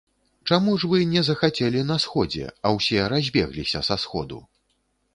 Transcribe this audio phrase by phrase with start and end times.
[0.53, 4.45] Чаму ж вы не захацелі на сходзе, а ўсе разбегліся са сходу?